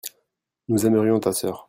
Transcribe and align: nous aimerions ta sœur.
nous 0.67 0.85
aimerions 0.87 1.19
ta 1.19 1.31
sœur. 1.31 1.59